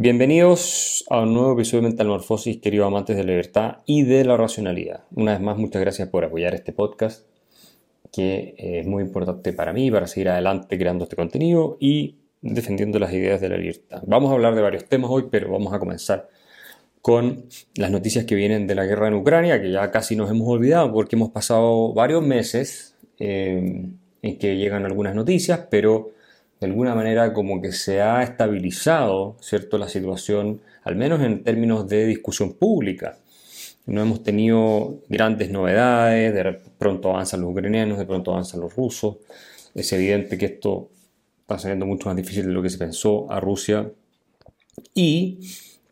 [0.00, 4.36] Bienvenidos a un nuevo episodio de Mentalmorfosis, queridos amantes de la libertad y de la
[4.36, 5.02] racionalidad.
[5.10, 7.26] Una vez más, muchas gracias por apoyar este podcast,
[8.12, 13.12] que es muy importante para mí, para seguir adelante creando este contenido y defendiendo las
[13.12, 14.04] ideas de la libertad.
[14.06, 16.28] Vamos a hablar de varios temas hoy, pero vamos a comenzar
[17.02, 20.46] con las noticias que vienen de la guerra en Ucrania, que ya casi nos hemos
[20.46, 23.88] olvidado porque hemos pasado varios meses eh,
[24.22, 26.12] en que llegan algunas noticias, pero
[26.60, 31.88] de alguna manera como que se ha estabilizado, ¿cierto?, la situación, al menos en términos
[31.88, 33.18] de discusión pública.
[33.86, 39.16] No hemos tenido grandes novedades, de pronto avanzan los ucranianos, de pronto avanzan los rusos.
[39.74, 40.90] Es evidente que esto
[41.40, 43.90] está siendo mucho más difícil de lo que se pensó a Rusia.
[44.94, 45.38] Y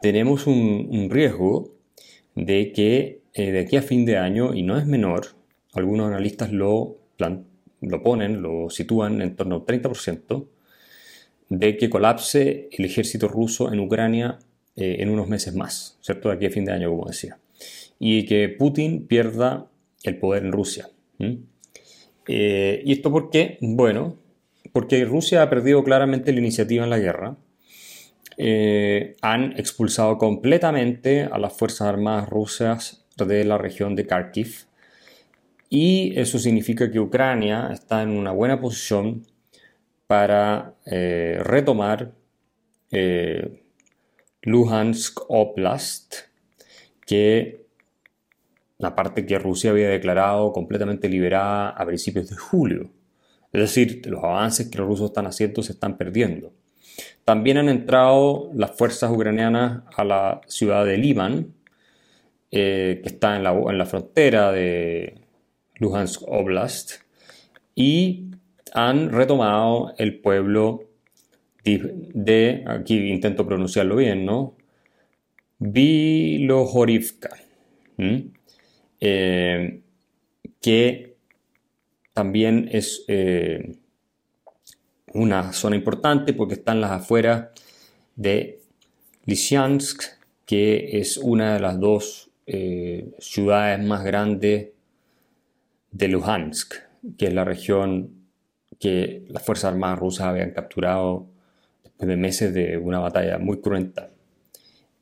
[0.00, 1.70] tenemos un, riesgo
[2.34, 5.28] de que eh, de aquí a fin de año, y no es menor,
[5.74, 6.96] algunos analistas lo,
[7.80, 10.46] lo ponen, lo sitúan en torno al 30%,
[11.58, 14.38] de que colapse el ejército ruso en Ucrania
[14.76, 16.28] eh, en unos meses más, ¿cierto?
[16.28, 17.38] De aquí a fin de año, como decía.
[17.98, 19.68] Y que Putin pierda
[20.02, 20.88] el poder en Rusia.
[22.26, 23.58] Eh, ¿Y esto por qué?
[23.60, 24.16] Bueno,
[24.72, 27.36] porque Rusia ha perdido claramente la iniciativa en la guerra.
[28.36, 34.66] Eh, han expulsado completamente a las Fuerzas Armadas rusas de la región de Kharkiv.
[35.70, 39.24] Y eso significa que Ucrania está en una buena posición
[40.06, 42.12] para eh, retomar
[42.90, 43.62] eh,
[44.42, 46.14] Luhansk Oblast,
[47.06, 47.64] que
[48.78, 52.90] la parte que Rusia había declarado completamente liberada a principios de julio.
[53.52, 56.52] Es decir, los avances que los rusos están haciendo se están perdiendo.
[57.24, 61.54] También han entrado las fuerzas ucranianas a la ciudad de Liman,
[62.50, 65.22] eh, que está en la, en la frontera de
[65.76, 67.02] Luhansk Oblast,
[67.74, 68.33] y
[68.74, 70.90] han retomado el pueblo
[71.64, 74.56] de, aquí intento pronunciarlo bien, ¿no?
[75.58, 77.30] Bilohorivka,
[79.00, 79.80] eh,
[80.60, 81.16] que
[82.12, 83.76] también es eh,
[85.14, 87.48] una zona importante porque está en las afueras
[88.16, 88.60] de
[89.24, 90.02] Lysyansk,
[90.44, 94.70] que es una de las dos eh, ciudades más grandes
[95.92, 96.74] de Luhansk,
[97.16, 98.23] que es la región
[98.84, 101.26] que las Fuerzas Armadas rusas habían capturado
[101.82, 104.10] después de meses de una batalla muy cruenta.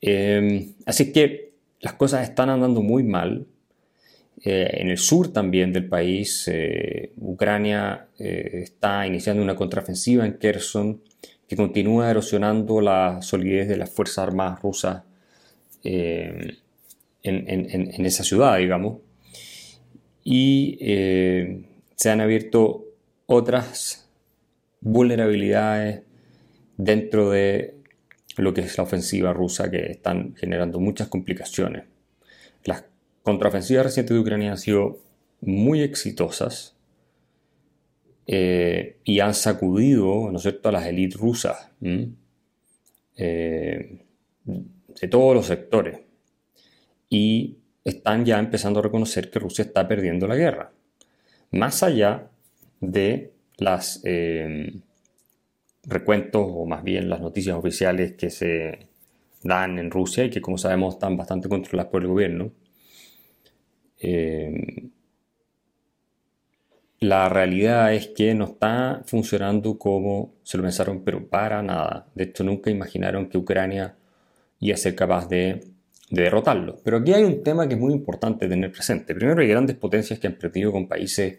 [0.00, 3.46] Em, así que las cosas están andando muy mal.
[4.42, 10.38] Eh, en el sur también del país, eh, Ucrania eh, está iniciando una contraofensiva en
[10.38, 11.00] Kherson
[11.46, 15.04] que continúa erosionando la solidez de las Fuerzas Armadas rusas
[15.84, 16.58] en,
[17.22, 18.98] en, esa ciudad, digamos.
[20.24, 20.78] Y
[21.94, 22.87] se han abierto
[23.30, 24.08] otras
[24.80, 26.02] vulnerabilidades
[26.78, 27.74] dentro de
[28.38, 31.84] lo que es la ofensiva rusa que están generando muchas complicaciones.
[32.64, 32.84] Las
[33.22, 34.98] contraofensivas recientes de Ucrania han sido
[35.42, 36.74] muy exitosas
[38.26, 41.70] eh, y han sacudido, ¿no es cierto?, a las élites rusas
[43.16, 44.06] eh,
[44.46, 46.00] de todos los sectores
[47.10, 50.72] y están ya empezando a reconocer que Rusia está perdiendo la guerra.
[51.50, 52.30] Más allá
[52.80, 54.72] de las eh,
[55.84, 58.88] recuentos o más bien las noticias oficiales que se
[59.42, 62.52] dan en Rusia y que como sabemos están bastante controladas por el gobierno.
[64.00, 64.90] Eh,
[67.00, 72.08] la realidad es que no está funcionando como se lo pensaron, pero para nada.
[72.14, 73.94] De hecho, nunca imaginaron que Ucrania
[74.58, 75.60] iba a ser capaz de,
[76.10, 76.80] de derrotarlo.
[76.82, 79.14] Pero aquí hay un tema que es muy importante tener presente.
[79.14, 81.38] Primero, hay grandes potencias que han perdido con países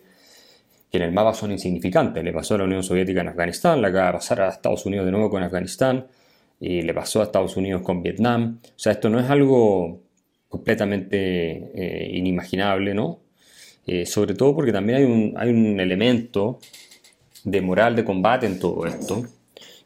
[0.91, 2.23] que en el mapa son insignificantes.
[2.23, 5.05] Le pasó a la Unión Soviética en Afganistán, le acaba de pasar a Estados Unidos
[5.05, 6.07] de nuevo con Afganistán,
[6.59, 8.59] y le pasó a Estados Unidos con Vietnam.
[8.63, 10.01] O sea, esto no es algo
[10.49, 13.19] completamente eh, inimaginable, ¿no?
[13.85, 16.59] Eh, sobre todo porque también hay un, hay un elemento
[17.43, 19.25] de moral de combate en todo esto,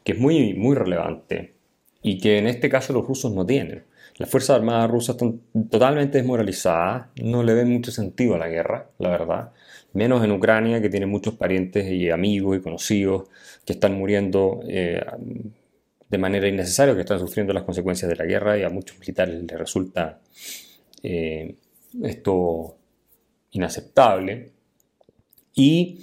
[0.02, 1.54] que es muy, muy relevante
[2.02, 3.84] y que en este caso los rusos no tienen.
[4.16, 5.40] Las Fuerzas Armadas rusas están
[5.70, 9.52] totalmente desmoralizadas, no le ven mucho sentido a la guerra, la verdad
[9.94, 13.28] menos en Ucrania, que tiene muchos parientes y amigos y conocidos
[13.64, 15.02] que están muriendo eh,
[16.10, 19.42] de manera innecesaria, que están sufriendo las consecuencias de la guerra y a muchos militares
[19.42, 20.20] les resulta
[21.02, 21.56] eh,
[22.02, 22.76] esto
[23.52, 24.52] inaceptable.
[25.54, 26.00] Y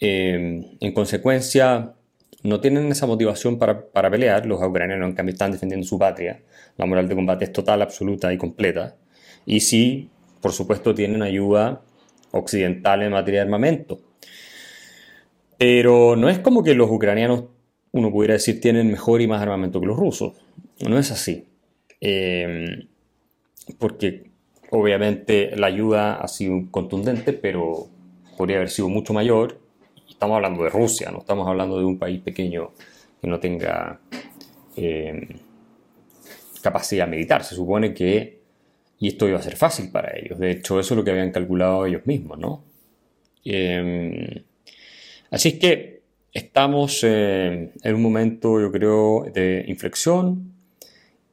[0.00, 1.94] eh, en consecuencia
[2.42, 6.42] no tienen esa motivación para, para, pelear, los ucranianos en cambio están defendiendo su patria,
[6.76, 8.96] la moral de combate es total, absoluta y completa,
[9.44, 10.10] y sí,
[10.40, 11.82] por supuesto, tienen ayuda
[12.32, 14.00] occidental en materia de armamento.
[15.56, 17.44] Pero no es como que los ucranianos,
[17.92, 20.34] uno pudiera decir, tienen mejor y más armamento que los rusos.
[20.86, 21.46] no es así.
[22.00, 22.86] Eh,
[23.78, 24.30] porque
[24.70, 27.88] obviamente la ayuda ha sido contundente, pero
[28.36, 29.58] podría haber sido mucho mayor.
[30.08, 32.70] Estamos hablando de Rusia, no estamos hablando de un país pequeño
[33.20, 34.00] que no tenga
[34.76, 35.28] eh,
[36.62, 37.44] capacidad militar.
[37.44, 38.37] Se supone que,
[38.98, 40.38] y esto iba a ser fácil para ellos.
[40.38, 42.64] De hecho, eso es lo que habían calculado ellos mismos, ¿no?
[43.44, 44.42] Eh,
[45.30, 46.00] así es que
[46.32, 50.52] estamos en un momento, yo creo, de inflexión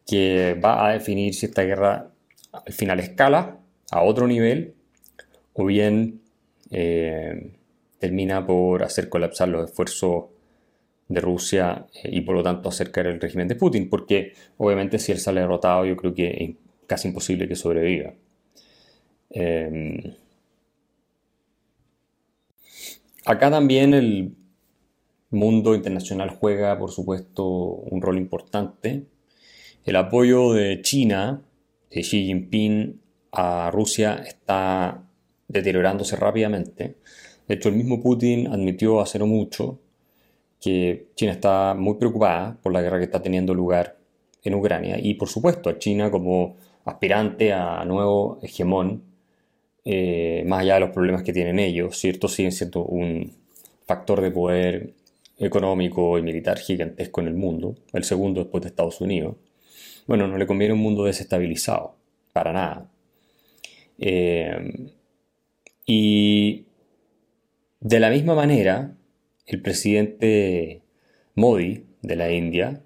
[0.06, 2.10] que va a definir si esta guerra
[2.52, 3.58] al final escala
[3.92, 4.74] a otro nivel
[5.54, 6.22] o bien
[6.72, 7.52] eh,
[8.00, 10.26] termina por hacer colapsar los esfuerzos
[11.08, 15.12] de Rusia eh, y por lo tanto acercar el régimen de Putin, porque obviamente si
[15.12, 16.56] él sale derrotado yo creo que
[16.88, 18.14] casi imposible que sobreviva.
[19.30, 20.16] Em,
[23.26, 24.36] acá también el
[25.30, 29.06] mundo internacional juega, por supuesto, un rol importante
[29.86, 31.44] el apoyo de China,
[31.92, 33.00] de Xi Jinping,
[33.32, 35.04] a Rusia está
[35.48, 36.96] deteriorándose rápidamente.
[37.48, 39.80] De hecho, el mismo Putin admitió hace no mucho
[40.60, 44.00] que China está muy preocupada por la guerra que está teniendo lugar
[44.44, 46.56] en Ucrania y, por supuesto, a China como
[46.86, 49.04] aspirante a nuevo hegemón,
[49.84, 52.28] eh, más allá de los problemas que tienen ellos, ¿cierto?
[52.28, 53.34] Siguen siendo un
[53.86, 54.94] factor de poder
[55.38, 59.36] económico y militar gigantesco en el mundo, el segundo después de Estados Unidos.
[60.08, 61.96] Bueno, no le conviene un mundo desestabilizado,
[62.32, 62.90] para nada.
[63.98, 64.90] Eh,
[65.86, 66.66] y
[67.80, 68.96] de la misma manera,
[69.46, 70.82] el presidente
[71.36, 72.82] Modi de la India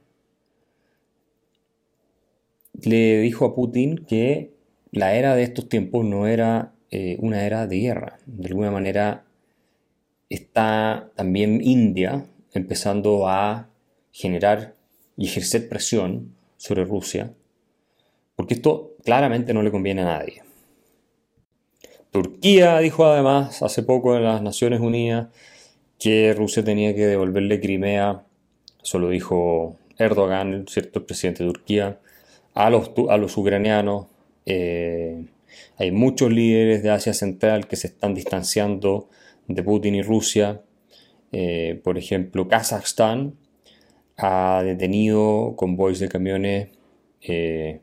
[2.84, 4.54] le dijo a Putin que
[4.92, 8.20] la era de estos tiempos no era eh, una era de guerra.
[8.26, 9.26] De alguna manera
[10.30, 13.70] está también India empezando a
[14.12, 14.76] generar
[15.18, 17.34] y ejercer presión sobre Rusia,
[18.36, 20.44] porque esto claramente no le conviene a nadie.
[22.12, 25.28] Turquía dijo además hace poco en las Naciones Unidas
[26.00, 28.24] que Rusia tenía que devolverle Crimea,
[28.82, 31.00] eso lo dijo Erdogan, ¿cierto?
[31.00, 32.00] el presidente de Turquía,
[32.60, 34.08] a los, a los ucranianos.
[34.46, 35.26] Eh,
[35.78, 39.08] hay muchos líderes de Asia Central que se están distanciando
[39.48, 40.62] de Putin y Rusia.
[41.32, 43.36] Eh, por ejemplo, Kazajstán
[44.18, 46.70] ha detenido convoys de camiones
[47.22, 47.80] eh,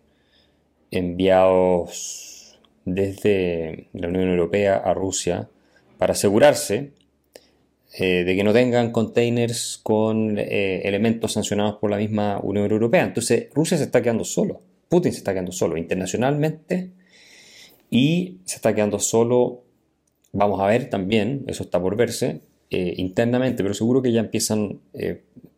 [0.90, 5.48] enviados desde la Unión Europea a Rusia
[5.96, 6.92] para asegurarse
[7.98, 13.04] eh, de que no tengan containers con eh, elementos sancionados por la misma Unión Europea.
[13.04, 14.60] Entonces Rusia se está quedando solo,
[14.90, 16.90] Putin se está quedando solo internacionalmente
[17.88, 19.64] y se está quedando solo,
[20.32, 24.80] vamos a ver también, eso está por verse, internamente, pero seguro que ya empiezan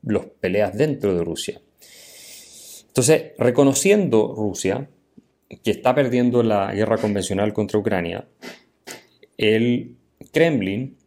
[0.02, 1.60] los peleas dentro de Rusia.
[2.86, 4.88] Entonces, reconociendo Rusia
[5.64, 8.28] que está perdiendo la guerra convencional contra Ucrania,
[9.38, 9.96] el
[10.32, 10.97] Kremlin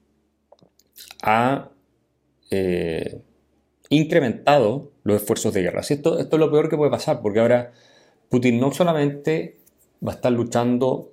[1.21, 1.69] ha
[2.49, 3.21] eh,
[3.89, 5.81] incrementado los esfuerzos de guerra.
[5.81, 7.71] Esto, esto es lo peor que puede pasar, porque ahora
[8.29, 9.59] Putin no solamente
[10.05, 11.11] va a estar luchando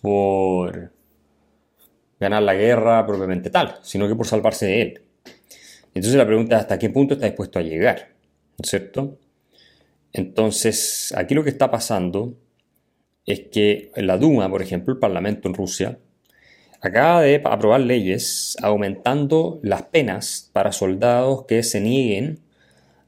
[0.00, 0.92] por
[2.18, 5.02] ganar la guerra propiamente tal, sino que por salvarse de él.
[5.94, 8.10] Entonces la pregunta es hasta qué punto está dispuesto a llegar,
[8.58, 9.18] ¿no es cierto?
[10.12, 12.34] Entonces, aquí lo que está pasando
[13.26, 15.98] es que la Duma, por ejemplo, el Parlamento en Rusia,
[16.86, 22.40] acaba de aprobar leyes aumentando las penas para soldados que se nieguen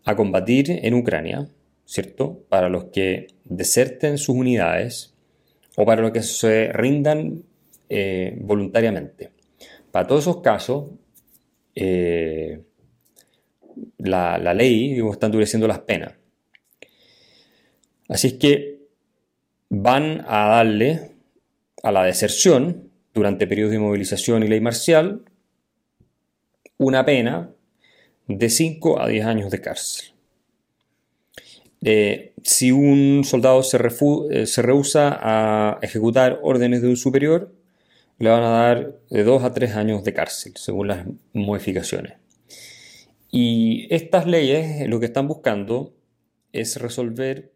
[0.05, 1.49] a combatir en Ucrania,
[1.85, 2.45] ¿cierto?
[2.49, 5.15] Para los que deserten sus unidades
[5.77, 7.43] o para los que se rindan
[7.89, 9.31] eh, voluntariamente.
[9.91, 10.91] Para todos esos casos,
[11.75, 12.63] eh,
[13.99, 16.15] la, ley, digo, está endureciendo las penas.
[18.09, 18.79] Así es que
[19.69, 21.13] van a darle
[21.83, 22.88] a la deserción
[23.19, 25.23] durante periodos de movilización y ley marcial
[26.79, 27.51] una pena
[28.29, 30.11] de 5 a 10 años de cárcel.
[31.83, 33.79] Eh, si un soldado se,
[34.31, 37.53] eh, se, rehúsa a ejecutar órdenes de un superior,
[38.19, 42.15] le van a dar de 2 a 3 años de cárcel, según las modificaciones.
[43.31, 45.95] Y estas leyes lo que están buscando
[46.53, 47.53] es resolver